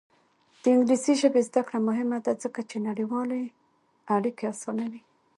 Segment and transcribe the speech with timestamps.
[0.61, 3.43] د انګلیسي ژبې زده کړه مهمه ده ځکه چې نړیوالې
[4.15, 5.01] اړیکې اسانوي.